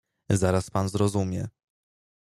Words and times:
"Zaraz 0.29 0.69
pan 0.69 0.89
zrozumie." 0.89 1.47